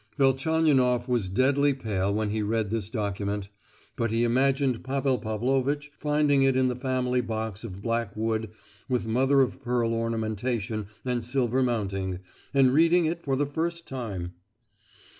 Velchaninoff 0.17 1.07
was 1.07 1.29
deadly 1.29 1.75
pale 1.75 2.11
when 2.11 2.31
he 2.31 2.41
read 2.41 2.71
this 2.71 2.89
document; 2.89 3.49
but 3.95 4.09
he 4.09 4.23
imagined 4.23 4.83
Pavel 4.83 5.19
Pavlovitch 5.19 5.91
finding 5.95 6.41
it 6.41 6.55
in 6.55 6.69
the 6.69 6.75
family 6.75 7.21
box 7.21 7.63
of 7.63 7.83
black 7.83 8.15
wood 8.15 8.49
with 8.89 9.05
mother 9.05 9.41
of 9.41 9.61
pearl 9.61 9.93
ornamentation 9.93 10.87
and 11.05 11.23
silver 11.23 11.61
mounting, 11.61 12.17
and 12.51 12.73
reading 12.73 13.05
it 13.05 13.21
for 13.21 13.35
the 13.35 13.45
first 13.45 13.87
time! 13.87 14.33